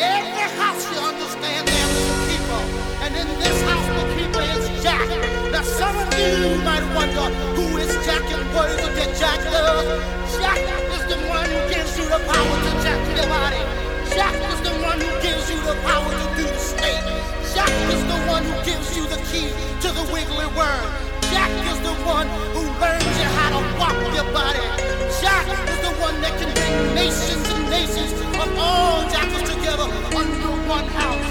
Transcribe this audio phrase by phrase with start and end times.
[0.00, 2.62] every house you understand there is a keeper.
[3.04, 5.08] And in this house the keeper is Jack.
[5.52, 8.46] Now some of you might wonder who is Jack and
[9.18, 9.40] Jack?
[10.36, 10.60] Jack
[10.92, 13.62] is the one who gives you the power to jack your body.
[14.12, 17.04] Jack is the one who gives you the power to do the snake.
[17.54, 19.48] Jack is the one who gives you the key
[19.80, 20.86] to the wiggly worm.
[21.32, 24.60] Jack is the one who learns you how to walk your body.
[25.20, 28.12] Jack is the one that can bring nations nations
[28.42, 29.86] of all jackers together
[30.20, 31.30] under one house.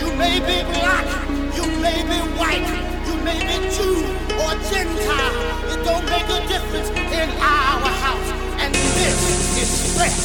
[0.00, 1.06] You may be black,
[1.56, 2.68] you may be white,
[3.08, 3.96] you may be Jew
[4.42, 5.36] or Gentile.
[5.72, 8.28] It don't make a difference in our house.
[8.62, 9.20] And this
[9.62, 10.22] is stress.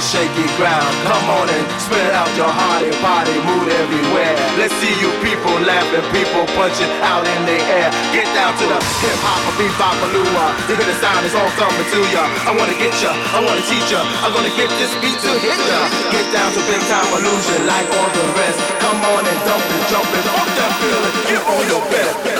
[0.00, 0.88] Shaky ground.
[1.04, 4.32] Come on and spread out your heart and body, mood everywhere.
[4.56, 7.88] Let's see you people laughing, people punching out in the air.
[8.10, 10.46] Get down to the hip hop, a bebop, a lua.
[10.68, 12.24] You hear the sound, it's all coming to ya.
[12.48, 14.00] I wanna get ya, I wanna teach ya.
[14.24, 15.80] I'm gonna get this beat to hit ya.
[16.08, 18.58] Get down to big time illusion like all the rest.
[18.80, 21.14] Come on and dump it, jump it, fuck that feeling.
[21.28, 22.39] Get on your bed.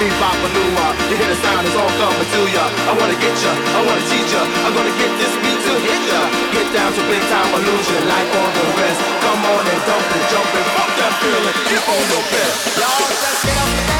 [0.00, 0.32] bebop.
[1.10, 2.64] You hear the sound, it's all coming to ya.
[2.88, 4.42] I wanna get ya, I wanna teach ya.
[4.64, 6.20] I'm gonna get this beat to hit ya.
[6.56, 9.00] Get down to big time illusion, like all the rest.
[9.20, 11.56] Come on and dump it, jump it, fuck that feeling.
[11.68, 13.04] Keep on your best, y'all.
[13.20, 13.99] Let's get up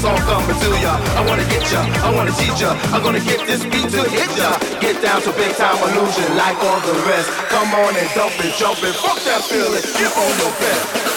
[0.00, 0.96] song coming to ya.
[1.18, 2.72] I wanna get ya, I wanna teach ya.
[2.92, 4.56] I'm gonna get this beat to hit ya.
[4.80, 7.28] Get down to big time illusion like all the rest.
[7.52, 9.84] Come on and dump it, jump it, fuck that feeling.
[10.00, 11.09] Get on your best.